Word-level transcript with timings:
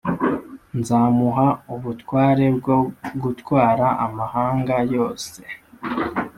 nzamuha 0.79 1.47
ubutware 1.73 2.45
bwo 2.57 2.77
gutwara 3.23 3.87
amahanga 4.05 4.75
yose, 4.93 5.39